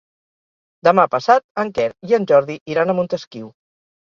Demà 0.87 1.05
passat 1.15 1.45
en 1.65 1.69
Quer 1.75 1.85
i 2.13 2.17
en 2.19 2.27
Jordi 2.33 2.57
iran 2.77 2.89
a 2.89 2.97
Montesquiu. 3.03 3.53